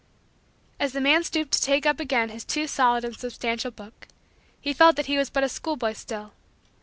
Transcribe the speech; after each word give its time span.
As 0.79 0.93
the 0.93 0.99
man 0.99 1.23
stooped 1.23 1.51
to 1.51 1.61
take 1.61 1.85
up 1.85 1.99
again 1.99 2.29
his 2.29 2.43
too 2.43 2.65
solid 2.65 3.05
and 3.05 3.15
substantial 3.15 3.69
book, 3.69 4.07
he 4.59 4.73
felt 4.73 4.95
that 4.95 5.05
he 5.05 5.15
was 5.19 5.29
but 5.29 5.43
a 5.43 5.47
schoolboy 5.47 5.93
still. 5.93 6.33